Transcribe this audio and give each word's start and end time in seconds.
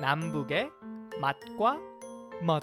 남북의 0.00 0.70
맛과 1.20 1.78
멋 2.42 2.62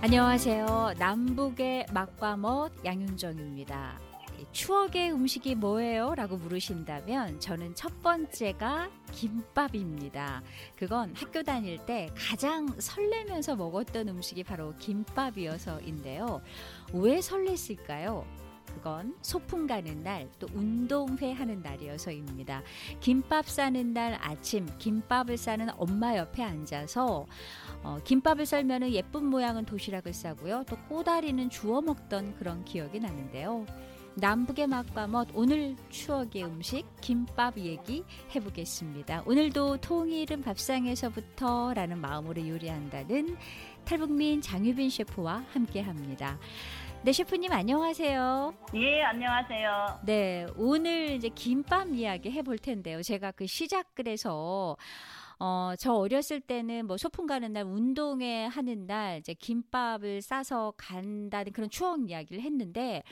안녕하세요. 0.00 0.94
남북의 0.98 1.86
맛과 1.92 2.36
멋 2.36 2.72
양윤정입니다. 2.84 4.00
추억의 4.50 5.12
음식이 5.12 5.54
뭐예요? 5.54 6.14
라고 6.16 6.36
물으신다면 6.36 7.38
저는 7.38 7.74
첫 7.76 8.02
번째가 8.02 8.90
김밥입니다. 9.12 10.42
그건 10.76 11.14
학교 11.14 11.42
다닐 11.44 11.78
때 11.86 12.08
가장 12.16 12.66
설레면서 12.78 13.54
먹었던 13.54 14.08
음식이 14.08 14.42
바로 14.42 14.74
김밥이어서인데요. 14.78 16.42
왜 16.94 17.18
설렜을까요? 17.20 18.24
그건 18.76 19.16
소풍 19.22 19.66
가는 19.66 20.02
날, 20.02 20.28
또 20.38 20.46
운동회 20.52 21.32
하는 21.32 21.62
날이어서입니다. 21.62 22.62
김밥 23.00 23.48
싸는 23.48 23.94
날 23.94 24.18
아침, 24.20 24.66
김밥을 24.78 25.38
싸는 25.38 25.68
엄마 25.78 26.16
옆에 26.16 26.42
앉아서 26.42 27.26
어, 27.82 27.98
김밥을 28.04 28.44
썰면 28.44 28.92
예쁜 28.92 29.24
모양은 29.24 29.64
도시락을 29.64 30.12
싸고요. 30.12 30.64
또 30.68 30.76
꼬다리는 30.88 31.48
주워 31.48 31.80
먹던 31.80 32.36
그런 32.36 32.64
기억이 32.64 33.00
나는데요. 33.00 33.64
남북의 34.18 34.66
맛과 34.66 35.06
멋 35.06 35.28
오늘 35.34 35.76
추억의 35.90 36.44
음식 36.44 36.86
김밥 37.00 37.58
얘기 37.58 38.02
해보겠습니다. 38.34 39.22
오늘도 39.26 39.78
통일은 39.78 40.42
밥상에서부터라는 40.42 41.98
마음으로 42.00 42.46
요리한다는 42.46 43.36
탈북민 43.84 44.40
장유빈 44.40 44.88
셰프와 44.90 45.44
함께합니다. 45.52 46.38
네 47.06 47.12
셰프님 47.12 47.52
안녕하세요. 47.52 48.52
예, 48.74 49.02
안녕하세요. 49.02 50.00
네 50.06 50.44
오늘 50.56 51.10
이제 51.10 51.28
김밥 51.28 51.86
이야기 51.90 52.32
해볼 52.32 52.58
텐데요. 52.58 53.00
제가 53.00 53.30
그 53.30 53.46
시작글에서 53.46 54.76
어, 55.38 55.74
저 55.78 55.92
어렸을 55.92 56.40
때는 56.40 56.88
뭐 56.88 56.96
소풍 56.96 57.28
가는 57.28 57.52
날, 57.52 57.62
운동회 57.62 58.46
하는 58.46 58.88
날, 58.88 59.18
이제 59.18 59.34
김밥을 59.34 60.20
싸서 60.20 60.72
간다는 60.76 61.52
그런 61.52 61.70
추억 61.70 62.10
이야기를 62.10 62.42
했는데, 62.42 63.04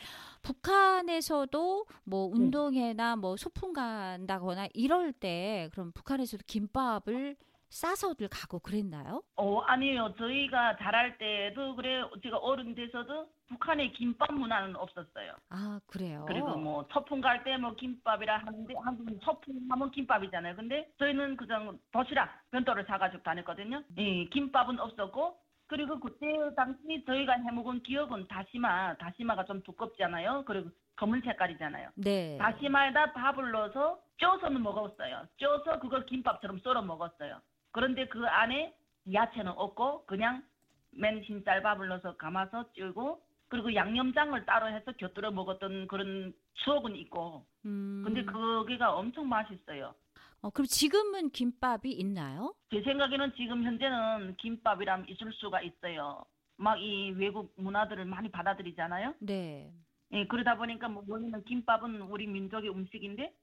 북한에서도 0.42 1.86
뭐 2.02 2.32
네. 2.34 2.42
운동회나 2.42 3.14
뭐 3.14 3.36
소풍 3.36 3.74
간다거나 3.74 4.68
이럴 4.72 5.12
때, 5.12 5.68
그럼 5.70 5.92
북한에서도 5.92 6.42
김밥을 6.48 7.36
싸서들 7.84 8.28
가고 8.28 8.60
그랬나요? 8.60 9.20
어, 9.36 9.58
아니요. 9.62 10.14
저희가 10.16 10.76
자랄 10.76 11.18
때도 11.18 11.74
그래 11.74 12.02
제가 12.22 12.38
어른 12.38 12.72
돼서도 12.74 13.26
북한에 13.48 13.90
김밥 13.90 14.32
문화는 14.32 14.76
없었어요. 14.76 15.34
아, 15.50 15.80
그래요? 15.86 16.24
그리고 16.28 16.56
뭐 16.56 16.86
소풍 16.92 17.20
갈 17.20 17.42
때 17.42 17.56
뭐 17.58 17.74
김밥이라 17.74 18.38
하는데 18.38 18.74
한국은 18.84 19.18
소풍 19.24 19.54
하면 19.68 19.90
김밥이잖아요. 19.90 20.54
근데 20.56 20.88
저희는 20.98 21.36
그냥 21.36 21.76
도시락 21.92 22.30
변도를 22.52 22.84
사가지고 22.86 23.22
다녔거든요. 23.24 23.82
예, 23.98 24.24
김밥은 24.26 24.78
없었고 24.78 25.36
그리고 25.66 25.98
그때 25.98 26.26
당시 26.56 27.02
저희가 27.06 27.32
해먹은 27.32 27.82
기억은 27.82 28.28
다시마, 28.28 28.94
다시마가 28.98 29.44
좀 29.46 29.60
두껍잖아요. 29.62 30.44
그리고 30.46 30.70
검은 30.96 31.22
색깔이잖아요. 31.22 31.90
네. 31.96 32.38
다시마에다 32.38 33.12
밥을 33.14 33.50
넣어서 33.50 33.98
쪄서는 34.18 34.62
먹었어요. 34.62 35.26
쪄서 35.38 35.80
그걸 35.80 36.06
김밥처럼 36.06 36.60
썰어 36.60 36.82
먹었어요. 36.82 37.40
그런데 37.74 38.06
그 38.08 38.24
안에 38.26 38.74
야채는 39.12 39.52
없고 39.52 40.06
그냥 40.06 40.44
맨 40.92 41.22
흰쌀밥을 41.24 41.88
넣어서 41.88 42.16
감아서 42.16 42.72
찌고 42.72 43.20
그리고 43.48 43.74
양념장을 43.74 44.46
따로 44.46 44.68
해서 44.68 44.92
곁들여 44.92 45.32
먹었던 45.32 45.88
그런 45.88 46.32
추억은 46.64 46.94
있고 46.96 47.44
음, 47.66 48.02
근데 48.04 48.24
거기가 48.24 48.94
엄청 48.94 49.28
맛있어요. 49.28 49.94
어, 50.40 50.50
그럼 50.50 50.66
지금은 50.66 51.30
김밥이 51.30 51.90
있나요? 51.92 52.54
제 52.70 52.80
생각에는 52.82 53.34
지금 53.34 53.64
현재는 53.64 54.36
김밥이랑 54.36 55.06
있을 55.08 55.32
수가 55.34 55.60
있어요. 55.62 56.24
막 56.56 56.78
이 56.78 57.10
외국 57.16 57.52
문화들을 57.56 58.04
많이 58.04 58.30
받아들이잖아요. 58.30 59.14
네. 59.18 59.72
예, 60.12 60.26
그러다 60.28 60.56
보니까 60.56 60.88
뭐 60.88 61.02
원래는 61.08 61.44
김밥은 61.44 62.02
우리 62.02 62.26
민족의 62.28 62.70
음식인데, 62.70 63.34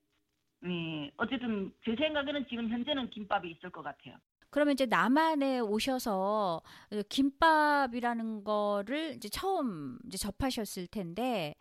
예, 0.66 1.12
어쨌든 1.18 1.74
제 1.84 1.96
생각에는 1.96 2.46
지금 2.48 2.70
현재는 2.70 3.10
김밥이 3.10 3.52
있을 3.52 3.70
것 3.72 3.82
같아요. 3.82 4.16
그러면 4.50 4.74
이제 4.74 4.86
남한에 4.86 5.60
오셔서 5.60 6.62
김밥이라는 7.10 8.44
거를 8.44 9.14
이제 9.16 9.30
처음 9.30 9.98
이제 10.06 10.18
접하셨을 10.18 10.88
텐데, 10.88 11.56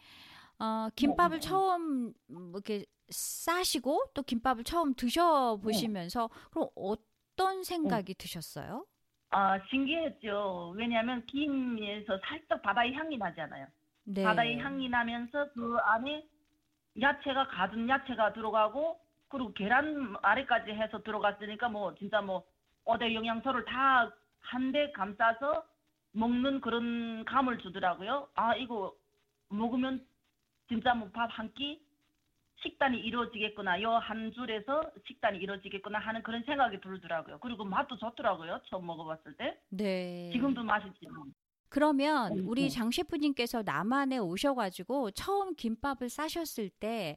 어, 0.58 0.88
김밥을 0.96 1.38
네. 1.38 1.40
처음 1.40 2.12
뭐 2.26 2.50
이렇게 2.54 2.84
싸시고 3.08 4.06
또 4.12 4.22
김밥을 4.22 4.64
처음 4.64 4.94
드셔 4.94 5.56
보시면서 5.62 6.28
네. 6.32 6.48
그럼 6.50 6.68
어떤 6.74 7.62
생각이 7.62 8.14
드셨어요? 8.14 8.84
아, 9.30 9.58
신기했죠. 9.70 10.74
왜냐하면 10.76 11.24
김에서 11.26 12.18
살짝 12.26 12.60
바다의 12.62 12.92
향이 12.94 13.16
나잖아요. 13.16 13.66
네. 14.04 14.24
바다의 14.24 14.58
향이 14.58 14.88
나면서 14.88 15.48
그 15.54 15.76
안에 15.76 16.26
야채가 17.00 17.48
가진 17.48 17.88
야채가 17.88 18.32
들어가고 18.32 18.98
그리고 19.28 19.52
계란 19.52 20.16
아래까지 20.22 20.72
해서 20.72 21.02
들어갔으니까 21.02 21.68
뭐 21.68 21.94
진짜 21.94 22.20
뭐 22.20 22.44
5대 22.84 23.14
영양소를 23.14 23.64
다 23.64 24.10
한데 24.40 24.90
감싸서 24.92 25.64
먹는 26.12 26.60
그런 26.60 27.24
감을 27.24 27.58
주더라고요. 27.58 28.28
아 28.34 28.56
이거 28.56 28.92
먹으면 29.48 30.04
진짜 30.68 30.94
뭐 30.94 31.08
밥 31.12 31.30
한 31.30 31.52
끼 31.54 31.80
식단이 32.62 32.98
이루어지겠구나. 32.98 33.80
요 33.82 33.92
한 33.98 34.32
줄에서 34.32 34.82
식단이 35.06 35.38
이루어지겠구나 35.38 35.98
하는 35.98 36.22
그런 36.22 36.42
생각이 36.42 36.80
들더라고요. 36.80 37.38
그리고 37.38 37.64
맛도 37.64 37.96
좋더라고요. 37.96 38.60
처음 38.66 38.86
먹어봤을 38.86 39.34
때. 39.36 39.58
네. 39.70 40.30
지금도 40.32 40.62
맛있지만. 40.64 41.32
그러면 41.70 42.36
음, 42.36 42.48
우리 42.48 42.64
음. 42.64 42.68
장 42.68 42.90
셰프님께서 42.90 43.62
남한에 43.62 44.18
오셔가지고 44.18 45.12
처음 45.12 45.54
김밥을 45.54 46.10
싸셨을 46.10 46.68
때 46.68 47.16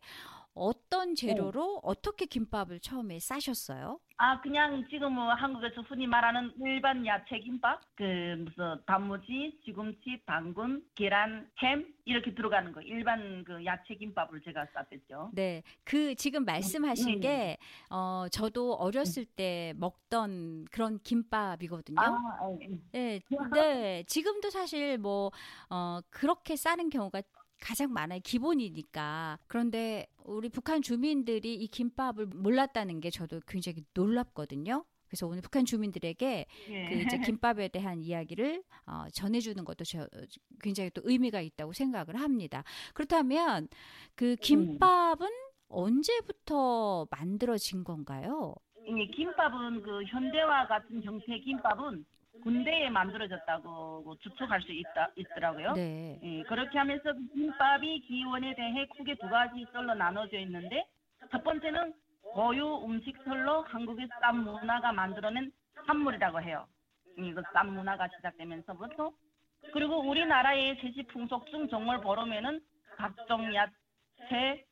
어떤 0.53 1.16
재료로 1.16 1.81
어떻게 1.84 2.25
김밥을 2.25 2.80
처음에 2.80 3.19
싸셨어요? 3.19 4.00
아, 4.18 4.40
그냥 4.41 4.86
지금 4.90 5.14
뭐 5.14 5.34
한국에서 5.34 5.81
흔히 5.81 6.06
말하는 6.06 6.53
일반 6.64 7.06
야채 7.06 7.40
김밥, 7.40 7.81
그 7.96 8.03
무슨 8.38 8.80
단무지, 8.86 9.59
시금치, 9.66 10.22
당근, 10.25 10.84
계란, 10.96 11.50
햄 11.62 11.86
이렇게 12.06 12.34
들어가는 12.34 12.72
거 12.72 12.81
일반 12.81 13.44
그 13.44 13.66
야채 13.66 13.96
김밥을 13.96 14.41
제가 14.41 14.68
쌌었죠. 14.74 15.31
네, 15.34 15.64
그 15.84 16.14
지금 16.16 16.46
말씀하신 16.46 17.16
음. 17.16 17.20
게 17.22 17.58
어, 17.90 18.28
저도 18.31 18.75
어렸을 18.75 19.25
때 19.25 19.74
먹던 19.78 20.66
그런 20.72 21.00
김밥이거든요. 21.00 22.00
아. 22.00 22.18
네, 22.91 23.20
네, 23.53 24.03
지금도 24.08 24.52
사실 24.52 25.00
뭐 25.00 25.31
어, 25.70 26.00
그렇게 26.12 26.56
싸는 26.56 26.91
경우가 26.91 27.24
가장 27.63 27.94
많아요. 27.94 28.19
기본이니까. 28.24 29.40
그런데 29.47 30.06
우리 30.25 30.50
북한 30.50 30.81
주민들이 30.81 31.56
이 31.56 31.68
김밥을 31.68 32.25
몰랐다는 32.28 33.00
게 33.00 33.09
저도 33.09 33.40
굉장히 33.47 33.85
놀랍거든요. 33.94 34.84
그래서 35.07 35.28
오늘 35.28 35.41
북한 35.41 35.63
주민들에게 35.63 36.46
예. 36.69 36.85
그 36.90 36.96
이제 36.96 37.19
김밥에 37.19 37.69
대한 37.69 38.02
이야기를 38.02 38.63
어, 38.88 39.06
전해주는 39.13 39.63
것도 39.63 39.85
저, 39.85 40.07
굉장히 40.59 40.90
또 40.90 41.02
의미가 41.06 41.40
있다고 41.40 41.72
생각을 41.72 42.16
합니다. 42.16 42.63
그렇다면 42.94 43.69
그 44.16 44.35
김밥은 44.35 45.28
언제부터 45.69 47.07
만들어진 47.12 47.84
건가요? 47.84 48.56
이 48.85 49.07
김밥은 49.16 49.84
그 49.84 50.03
현대화 50.03 50.68
같은 50.68 51.02
형태의 51.02 51.41
김밥은 51.41 52.06
군대에 52.42 52.90
만들어졌다고 52.90 54.16
추측할 54.20 54.62
수 54.62 54.72
있다 54.72 55.09
있더라고요. 55.16 55.74
네. 55.74 56.20
예, 56.24 56.41
그렇게 56.44 56.78
하면서 56.78 57.14
그 57.14 57.20
김밥이 57.34 58.00
기원에 58.02 58.53
대해 58.56 58.88
크게 58.97 59.16
두 59.16 59.30
가지 59.30 59.66
썰로 59.72 59.94
나눠져 59.94 60.38
있는데 60.40 60.85
첫 61.32 61.44
번째는 61.44 61.94
고유 62.34 62.84
음식설로 62.84 63.64
한국의 63.64 64.08
쌈 64.22 64.38
문화가 64.44 64.91
만들어낸 64.91 65.52
산물이라고 65.85 66.41
해요. 66.41 66.66
이거 67.18 67.41
쌈 67.53 67.74
문화가 67.74 68.08
시작되면서부터 68.18 69.12
그리고 69.72 70.00
우리나라의 70.00 70.76
세시 70.82 71.03
풍속 71.03 71.46
중 71.47 71.68
정월 71.70 72.02
보름에는 72.02 72.59
각종 72.97 73.53
야채, 73.53 74.66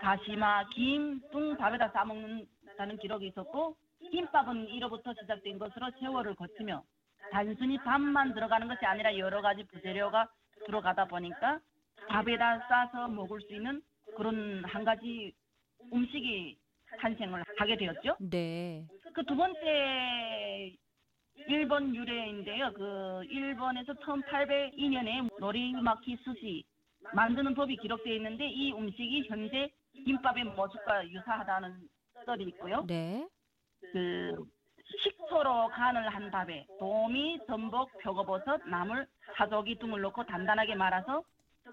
다시마, 0.00 0.68
김 0.70 1.20
등 1.30 1.56
밥에다 1.56 1.88
싸먹는다는 1.90 2.98
기록이 2.98 3.28
있었고 3.28 3.76
김밥은 4.10 4.68
이로부터 4.68 5.14
시작된 5.14 5.58
것으로 5.58 5.90
세월을 6.00 6.34
거치며 6.34 6.82
단순히 7.30 7.78
밥만 7.78 8.34
들어가는 8.34 8.68
것이 8.68 8.84
아니라 8.84 9.16
여러 9.18 9.40
가지 9.42 9.64
부재료가 9.64 10.28
들어가다 10.66 11.06
보니까 11.06 11.60
밥에다 12.08 12.66
싸서 12.68 13.08
먹을 13.08 13.40
수 13.40 13.54
있는 13.54 13.82
그런 14.16 14.64
한 14.64 14.84
가지 14.84 15.34
음식이 15.92 16.58
탄생을 17.00 17.44
하게 17.58 17.76
되었죠. 17.76 18.16
네. 18.20 18.86
그 19.14 19.22
두 19.24 19.34
번째 19.34 20.76
일본 21.48 21.94
유래인데요. 21.94 22.72
그 22.72 23.24
일본에서 23.24 23.92
1802년에 23.94 25.28
노리마키 25.38 26.16
스시 26.24 26.64
만드는 27.14 27.54
법이 27.54 27.76
기록되어 27.76 28.14
있는데 28.14 28.46
이 28.48 28.72
음식이 28.72 29.28
현재 29.28 29.70
김밥의 30.04 30.44
모습과 30.44 31.08
유사하다는 31.08 31.88
썰이 32.24 32.44
있고요. 32.44 32.84
네. 32.86 33.26
그 33.92 34.34
식초로 35.36 35.68
간을 35.68 36.08
한 36.08 36.30
밥에 36.30 36.66
도미, 36.78 37.40
전복, 37.46 37.90
표고버섯, 38.02 38.62
나물, 38.68 39.06
사조기 39.36 39.78
등을 39.78 40.00
넣고 40.02 40.24
단단하게 40.24 40.74
말아서 40.74 41.22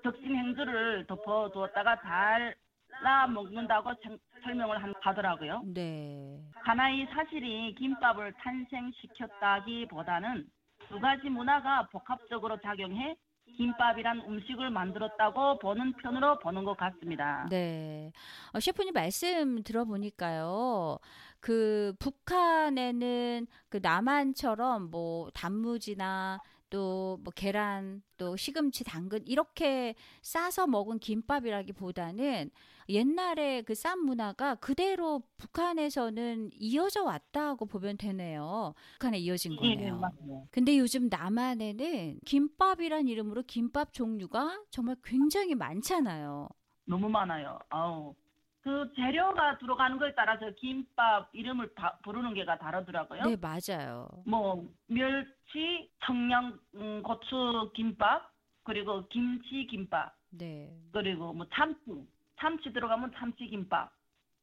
적신 0.03 0.35
행주를 0.35 1.05
덮어 1.07 1.49
두었다가 1.51 1.97
잘라 2.01 3.27
먹는다고 3.27 3.93
생- 4.03 4.17
설명을 4.43 4.81
한- 4.83 4.93
하더라고요. 5.01 5.61
네. 5.65 6.39
하나의 6.55 7.07
사실이 7.13 7.75
김밥을 7.75 8.33
탄생시켰다기보다는 8.33 10.45
두 10.89 10.99
가지 10.99 11.29
문화가 11.29 11.87
복합적으로 11.89 12.57
작용해 12.59 13.15
김밥이란 13.55 14.21
음식을 14.21 14.71
만들었다고 14.71 15.59
보는 15.59 15.93
편으로 15.93 16.39
보는 16.39 16.63
것 16.65 16.75
같습니다. 16.75 17.45
네. 17.49 18.11
어, 18.53 18.59
셰프님 18.59 18.93
말씀 18.93 19.63
들어보니까요. 19.63 20.97
그 21.43 21.93
북한에는 21.99 23.47
그 23.69 23.79
남한처럼 23.81 24.89
뭐 24.91 25.29
단무지나 25.33 26.41
또 26.69 27.17
뭐 27.23 27.31
계란 27.35 28.01
또 28.17 28.35
시금치 28.35 28.83
당근 28.85 29.21
이렇게 29.27 29.93
싸서 30.23 30.65
먹은 30.67 30.99
김밥이라기보다는 30.99 32.49
옛날에 32.89 33.61
그 33.63 33.73
쌈 33.75 33.99
문화가 34.05 34.55
그대로 34.55 35.21
북한에서는 35.37 36.49
이어져 36.53 37.03
왔다고 37.03 37.65
보면 37.67 37.97
되네요. 37.97 38.73
북한에 38.93 39.19
이어진 39.19 39.53
예, 39.61 39.75
거네요. 39.75 39.97
맞아요. 39.99 40.47
근데 40.51 40.77
요즘 40.77 41.07
남한에는 41.09 42.19
김밥이란 42.25 43.07
이름으로 43.07 43.43
김밥 43.43 43.93
종류가 43.93 44.63
정말 44.71 44.95
굉장히 45.03 45.55
많잖아요. 45.55 46.49
너무 46.85 47.09
많아요. 47.09 47.59
아우. 47.69 48.15
그 48.63 48.89
재료가 48.95 49.57
들어가는 49.57 49.97
거에 49.97 50.13
따라서 50.15 50.49
김밥 50.51 51.29
이름을 51.33 51.73
바- 51.75 51.97
부르는 52.01 52.33
게가 52.33 52.57
다르더라고요. 52.57 53.23
네, 53.23 53.35
맞아요. 53.35 54.07
뭐 54.25 54.65
멸치, 54.87 55.91
청양 56.05 56.57
음, 56.75 57.03
고추 57.03 57.71
김밥, 57.75 58.31
그리고 58.63 59.05
김치 59.09 59.67
김밥, 59.67 60.15
네. 60.29 60.73
그리고 60.93 61.33
뭐 61.33 61.45
참치, 61.53 61.81
참치 62.39 62.71
들어가면 62.71 63.11
참치 63.17 63.45
김밥, 63.47 63.91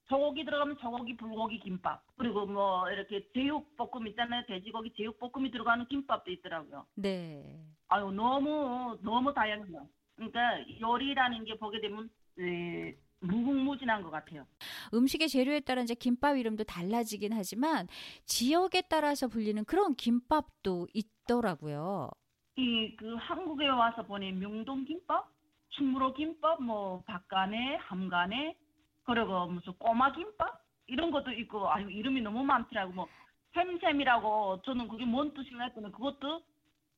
소고기 0.09 0.45
들어가면 0.45 0.77
소고기 0.83 1.17
불고기 1.17 1.59
김밥, 1.61 2.03
그리고 2.19 2.45
뭐 2.45 2.91
이렇게 2.91 3.27
제육 3.33 3.75
볶음 3.79 4.07
있잖아요. 4.09 4.45
돼지고기 4.47 4.93
제육 4.99 5.19
볶음이 5.19 5.51
들어가는 5.51 5.87
김밥도 5.87 6.31
있더라고요. 6.31 6.85
네. 6.97 7.65
아유 7.89 8.11
너무 8.11 8.99
너무 9.03 9.33
다양해요. 9.33 9.89
그러니까 10.15 10.61
요리라는 10.79 11.45
게 11.47 11.57
보게 11.57 11.81
되면 11.81 12.11
에, 12.39 12.95
무궁무진한 13.21 14.03
것 14.03 14.11
같아요. 14.11 14.47
음식의 14.95 15.29
재료에 15.29 15.61
따라 15.61 15.83
이제 15.83 15.95
김밥 15.95 16.37
이름도 16.37 16.65
달라지긴 16.65 17.33
하지만 17.33 17.87
지역에 18.25 18.83
따라서 18.83 19.29
불리는 19.29 19.65
그런 19.65 19.95
김밥도 19.95 20.89
있더라고요. 20.95 22.11
이 22.57 22.95
그 22.97 23.15
한국에 23.15 23.69
와서 23.69 24.03
보니 24.03 24.33
명동 24.33 24.85
김밥, 24.85 25.31
충무로 25.71 26.13
김밥, 26.15 26.63
뭐 26.63 27.03
박간에, 27.07 27.77
함간에, 27.77 28.57
그리고 29.05 29.47
무슨 29.47 29.73
꼬마 29.75 30.13
김밥 30.13 30.61
이런 30.87 31.11
것도 31.11 31.33
있고 31.33 31.71
아유 31.71 31.89
이름이 31.91 32.21
너무 32.21 32.43
많더라고 32.45 32.93
뭐 32.93 33.09
햄샘이라고 33.57 34.63
저는 34.65 34.89
그게 34.89 35.05
뭔 35.05 35.33
뜻인가 35.33 35.65
했더니 35.65 35.91
그것도 35.93 36.43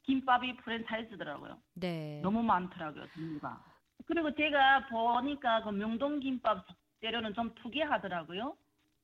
김밥이 0.05 0.57
프랜차이즈더라고요. 0.57 1.59
네. 1.75 2.21
너무 2.23 2.43
많더라고요 2.43 3.07
종류가. 3.15 3.72
그리고 4.07 4.35
제가 4.35 4.87
보니까 4.89 5.63
그 5.63 5.71
명동 5.71 6.21
김밥 6.21 6.67
재료는 7.01 7.35
좀 7.35 7.55
특이하더라고요. 7.63 8.57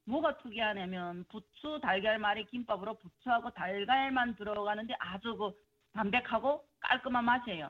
뭐가 0.04 0.38
특이하냐면 0.38 1.24
부추 1.28 1.80
달걀말이 1.82 2.46
김밥으로 2.46 2.94
부추하고 2.94 3.50
달걀만 3.50 4.36
들어가는데 4.36 4.94
아주 4.98 5.36
그 5.36 5.52
담백하고 5.92 6.64
깔끔한 6.80 7.24
맛이에요. 7.24 7.68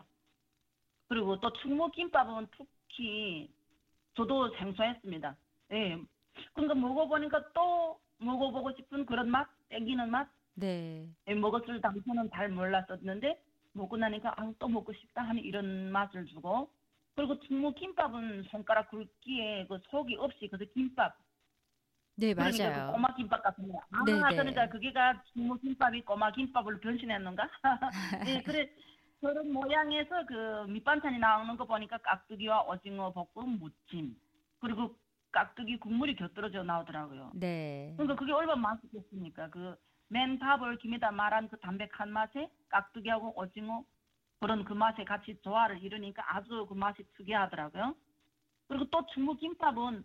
그리고 1.08 1.40
또 1.40 1.52
충무김밥은 1.54 2.48
특히 2.56 3.50
저도 4.14 4.54
생소했습니다. 4.56 5.36
예. 5.72 5.98
그러니까 6.52 6.74
먹어보니까 6.74 7.52
또 7.52 7.98
먹어보고 8.18 8.72
싶은 8.74 9.06
그런 9.06 9.30
맛, 9.30 9.48
땡기는 9.70 10.10
맛. 10.10 10.28
네. 10.54 11.08
예, 11.28 11.34
먹었을 11.34 11.80
당시는 11.80 12.30
잘 12.30 12.48
몰랐었는데 12.48 13.40
먹고 13.72 13.96
나니까 13.96 14.34
아, 14.36 14.52
또 14.58 14.68
먹고 14.68 14.92
싶다 14.92 15.22
하는 15.22 15.42
이런 15.42 15.90
맛을 15.90 16.26
주고 16.26 16.68
그리고 17.18 17.36
충무김밥은 17.40 18.44
손가락 18.44 18.90
굵기에 18.90 19.66
그 19.66 19.80
속이 19.90 20.14
없이 20.20 20.48
그 20.48 20.56
김밥 20.72 21.16
네, 22.14 22.32
그러니까 22.32 22.56
그 22.56 22.62
맞아요. 22.62 22.92
꼬마 22.92 23.12
김밥 23.16 23.42
같은 23.42 23.66
거. 23.68 23.80
아, 23.90 24.04
네네. 24.04 24.20
그러니까 24.20 24.68
그게가 24.68 25.22
충무김밥이 25.32 26.02
꼬마 26.04 26.30
김밥으로 26.30 26.78
변신했는가? 26.78 27.48
네, 28.24 28.42
그래 28.44 28.70
그런 29.20 29.52
모양에서 29.52 30.26
그 30.26 30.66
밑반찬이 30.70 31.18
나오는 31.18 31.56
거 31.56 31.64
보니까 31.64 31.98
깍두기와 31.98 32.62
오징어 32.62 33.12
볶음 33.12 33.58
무침 33.58 34.14
그리고 34.60 34.96
깍두기 35.32 35.80
국물이 35.80 36.14
곁들여져 36.14 36.62
나오더라고요. 36.62 37.32
네. 37.34 37.94
그러니까 37.96 38.14
그게 38.14 38.32
얼마나 38.32 38.60
맛있겠습니까? 38.60 39.50
그 39.50 39.76
맨 40.08 40.38
밥을 40.38 40.78
김에다 40.78 41.10
말한 41.10 41.48
그 41.48 41.58
담백한 41.60 42.10
맛에 42.10 42.50
깍두기하고 42.70 43.38
오징어 43.38 43.84
그런 44.40 44.64
그 44.64 44.72
맛에 44.72 45.04
같이 45.04 45.36
조화를 45.42 45.82
이루니까 45.82 46.22
아주 46.36 46.66
그 46.68 46.74
맛이 46.74 47.02
특이하더라고요. 47.16 47.94
그리고 48.68 48.84
또 48.90 49.04
충무김밥은 49.06 50.04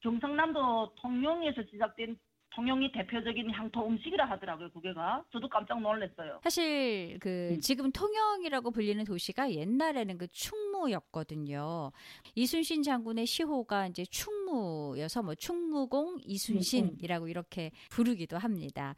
경상남도 0.00 0.94
통영에서 0.96 1.62
시작된 1.70 2.18
통영이 2.54 2.92
대표적인 2.92 3.50
향토 3.50 3.86
음식이라 3.86 4.28
하더라고요. 4.30 4.70
그게가 4.70 5.24
저도 5.32 5.48
깜짝 5.48 5.80
놀랐어요. 5.80 6.40
사실 6.42 7.18
그 7.20 7.50
음. 7.52 7.60
지금 7.60 7.92
통영이라고 7.92 8.70
불리는 8.70 9.04
도시가 9.04 9.52
옛날에는 9.52 10.18
그 10.18 10.26
충무였거든요. 10.28 11.92
이순신 12.34 12.82
장군의 12.82 13.26
시호가 13.26 13.86
이제 13.88 14.04
충무여서 14.04 15.22
뭐 15.22 15.34
충무공 15.34 16.14
음, 16.14 16.20
이순신이라고 16.24 17.28
이렇게 17.28 17.70
부르기도 17.90 18.38
합니다. 18.38 18.94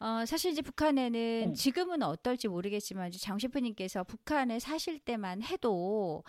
어, 0.00 0.24
사실 0.26 0.52
이제 0.52 0.62
북한에는 0.62 1.48
음. 1.48 1.54
지금은 1.54 2.02
어떨지 2.02 2.48
모르겠지만 2.48 3.10
장 3.12 3.38
셰프님께서 3.38 4.04
북한에 4.04 4.58
사실 4.58 4.98
때만 4.98 5.42
해도 5.42 6.22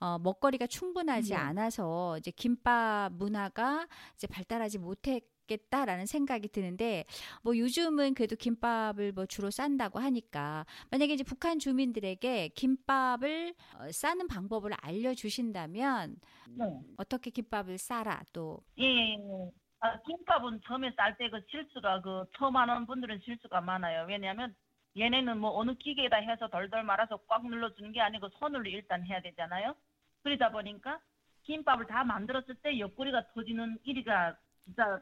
어, 0.00 0.18
먹거리가 0.18 0.66
충분하지 0.66 1.30
네. 1.30 1.36
않아서 1.36 2.18
이제 2.18 2.30
김밥 2.30 3.10
문화가 3.12 3.88
이제 4.14 4.26
발달하지 4.26 4.78
못했 4.78 5.24
겠다라는 5.48 6.06
생각이 6.06 6.48
드는데 6.50 7.04
뭐 7.42 7.56
요즘은 7.58 8.14
그래도 8.14 8.36
김밥을 8.36 9.12
뭐 9.12 9.26
주로 9.26 9.50
싼다고 9.50 9.98
하니까 10.00 10.66
만약에 10.90 11.14
이제 11.14 11.24
북한 11.24 11.58
주민들에게 11.58 12.50
김밥을 12.50 13.54
어, 13.80 13.92
싸는 13.92 14.28
방법을 14.28 14.72
알려주신다면 14.82 16.16
네. 16.46 16.64
어떻게 16.96 17.30
김밥을 17.30 17.78
싸라 17.78 18.22
또 18.32 18.60
예, 18.78 18.84
예, 18.84 19.14
예. 19.14 19.50
아, 19.80 20.00
김밥은 20.02 20.60
처음에 20.66 20.92
쌀 20.96 21.16
때 21.18 21.28
그 21.30 21.40
실수가 21.50 22.00
그 22.02 22.24
처음 22.38 22.56
하는 22.56 22.86
분들은 22.86 23.20
실수가 23.24 23.60
많아요. 23.60 24.06
왜냐하면 24.08 24.54
얘네는 24.96 25.38
뭐 25.38 25.50
어느 25.58 25.74
기계에다 25.76 26.16
해서 26.18 26.48
덜덜 26.48 26.82
말아서 26.84 27.18
꽉 27.28 27.46
눌러주는 27.46 27.92
게 27.92 28.00
아니고 28.00 28.28
손으로 28.30 28.64
일단 28.68 29.04
해야 29.06 29.20
되잖아요. 29.22 29.74
그러다 30.22 30.50
보니까 30.52 31.00
김밥을 31.44 31.86
다 31.86 32.04
만들었을 32.04 32.56
때 32.62 32.78
옆구리가 32.78 33.28
터지는 33.34 33.78
일이가 33.84 34.36
진짜 34.64 35.00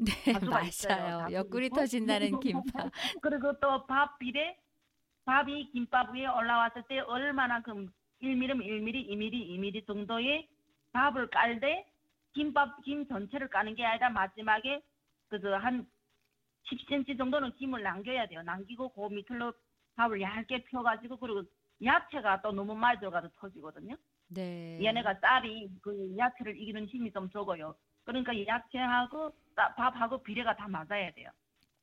네 0.00 0.12
있어요. 0.66 0.98
맞아요 0.98 1.18
가수 1.18 1.34
옆구리 1.34 1.66
있고. 1.66 1.76
터진다는 1.76 2.40
김밥 2.40 2.90
그리고 3.20 3.52
또 3.60 3.86
밥 3.86 4.18
비례 4.18 4.58
밥이 5.24 5.70
김밥 5.72 6.10
위에 6.14 6.26
올라왔을 6.26 6.82
때 6.88 7.00
얼마나큼 7.00 7.88
1mm, 8.22 8.50
1mm, 8.60 9.08
2mm, 9.10 9.32
2mm 9.50 9.86
정도의 9.86 10.48
밥을 10.92 11.28
깔되 11.30 11.86
김밥 12.34 12.80
김 12.82 13.06
전체를 13.06 13.48
까는 13.48 13.74
게 13.74 13.84
아니라 13.84 14.10
마지막에 14.10 14.82
그저 15.28 15.54
한 15.56 15.86
10cm 16.70 17.16
정도는 17.18 17.54
김을 17.56 17.82
남겨야 17.82 18.26
돼요. 18.28 18.42
남기고 18.42 18.90
그 18.90 19.14
밑으로 19.14 19.52
밥을 19.96 20.20
얇게 20.20 20.64
펴가지고 20.64 21.16
그리고 21.18 21.42
야채가 21.84 22.42
또 22.42 22.52
너무 22.52 22.74
많이 22.74 22.98
들어가서 23.00 23.28
터지거든요. 23.36 23.96
네 24.28 24.78
얘네가 24.82 25.14
쌀이 25.20 25.68
그 25.82 26.14
야채를 26.16 26.56
이기는 26.60 26.86
힘이 26.86 27.12
좀 27.12 27.28
적어요. 27.30 27.74
그러니까 28.04 28.32
야채하고 28.46 29.32
쌀- 29.54 29.74
밥하고 29.74 30.22
비례가 30.22 30.54
다 30.56 30.68
맞아야 30.68 31.10
돼요. 31.12 31.30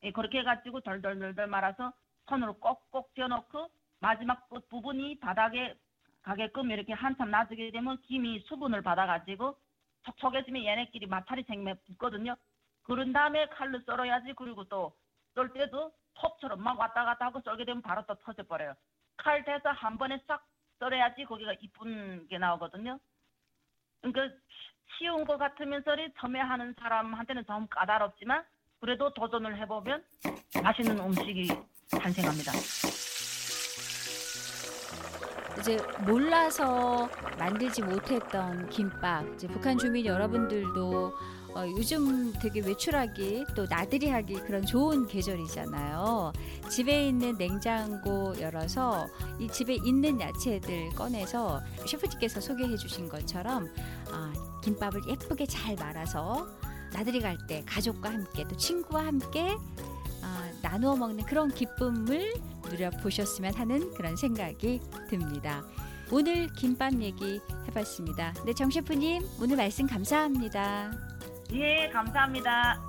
예, 0.04 0.12
그렇게 0.12 0.40
해가지고 0.40 0.82
덜덜덜덜 0.82 1.48
말아서 1.48 1.92
손으로 2.28 2.54
꼭꼭 2.60 3.14
쥐어놓고 3.16 3.70
마지막 4.00 4.48
끝 4.50 4.68
부분이 4.70 5.20
바닥에 5.20 5.76
가게끔 6.22 6.70
이렇게 6.72 6.94
한참 6.94 7.32
놔두게 7.32 7.72
되면 7.72 8.00
김이 8.02 8.42
수분을 8.42 8.82
받아가지고 8.82 9.56
촉촉해지면 10.04 10.64
얘네끼리 10.64 11.06
마찰이 11.08 11.44
생기면 11.44 11.80
붙거든요. 11.86 12.36
그런 12.84 13.12
다음에 13.14 13.48
칼로 13.48 13.80
썰어야지 13.82 14.34
그리고 14.36 14.64
또 14.66 14.94
썰 15.38 15.54
때도 15.54 15.92
톱처럼 16.16 16.64
막 16.64 16.80
왔다 16.80 17.06
갔다 17.06 17.28
하고 17.28 17.40
썰게 17.42 17.64
되면 17.64 17.80
바로 17.84 18.04
또 18.08 18.16
터져버려요. 18.16 18.74
칼 19.18 19.46
대서 19.46 19.70
한 19.70 19.96
번에 19.96 20.20
싹 20.26 20.44
썰어야지 20.80 21.26
거기가 21.26 21.54
이쁜 21.62 22.28
게 22.28 22.40
나오거든요. 22.40 23.00
그러니까 24.02 24.36
쉬운 24.98 25.26
것 25.26 25.38
같으면서 25.38 25.96
처음에 26.20 26.40
하는 26.40 26.74
사람한테는 26.80 27.46
좀 27.46 27.68
까다롭지만 27.68 28.44
그래도 28.80 29.14
도전을 29.14 29.58
해보면 29.62 30.04
맛있는 30.62 31.00
음식이 31.00 31.48
탄생합니다. 31.92 32.52
이제 35.68 35.78
몰라서 36.06 37.10
만들지 37.38 37.82
못했던 37.82 38.70
김밥. 38.70 39.26
이제 39.36 39.48
북한 39.50 39.78
주민 39.78 40.06
여러분들도 40.06 41.14
어, 41.56 41.66
요즘 41.76 42.32
되게 42.34 42.62
외출하기 42.62 43.48
또 43.54 43.66
나들이 43.66 44.08
하기 44.10 44.36
그런 44.46 44.66
좋은 44.66 45.06
계절이잖아요. 45.08 46.32
집에 46.70 47.10
있는 47.10 47.38
냉장고 47.38 48.34
열어서 48.40 49.08
이 49.40 49.50
집에 49.50 49.74
있는 49.76 50.22
야채들 50.22 50.92
꺼내서 50.96 51.60
셰프님께서 51.86 52.40
소개해 52.40 52.78
주신 52.78 53.10
것처럼 53.10 53.68
아, 54.14 54.32
김밥을 54.64 55.02
예쁘게 55.10 55.48
잘 55.48 55.76
말아서 55.76 56.48
나들이 56.94 57.20
갈 57.20 57.38
때 57.50 57.62
가족과 57.66 58.10
함께 58.10 58.46
또 58.48 58.56
친구와 58.56 59.08
함께 59.08 59.58
아, 60.22 60.52
나누어 60.62 60.96
먹는 60.96 61.26
그런 61.26 61.50
기쁨을 61.50 62.34
누려보셨으면 62.70 63.54
하는 63.54 63.94
그런 63.94 64.16
생각이 64.16 64.82
듭니다. 65.10 65.64
오늘 66.12 66.48
김밥 66.54 66.94
얘기 67.02 67.40
해봤습니다. 67.68 68.34
네, 68.46 68.54
정 68.54 68.70
셰프님 68.70 69.24
오늘 69.42 69.58
말씀 69.58 69.86
감사합니다. 69.88 70.92
예, 71.54 71.90
감사합니다. 71.90 72.82